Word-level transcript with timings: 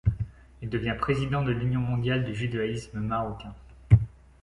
Il 0.63 0.67
devient 0.69 0.95
président 0.99 1.43
de 1.43 1.51
l'Union 1.51 1.79
mondiale 1.81 2.25
du 2.25 2.33
judaïsme 2.33 2.99
marocain. 3.01 3.53